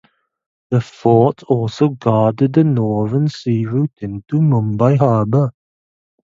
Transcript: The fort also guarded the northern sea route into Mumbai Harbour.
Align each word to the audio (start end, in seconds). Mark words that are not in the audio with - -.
The 0.71 0.81
fort 0.81 1.43
also 1.43 1.89
guarded 1.89 2.53
the 2.53 2.63
northern 2.63 3.27
sea 3.27 3.67
route 3.67 3.93
into 3.99 4.37
Mumbai 4.37 4.97
Harbour. 4.97 5.51